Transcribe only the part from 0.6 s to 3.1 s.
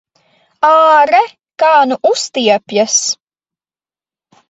Āre, kā nu uztiepjas!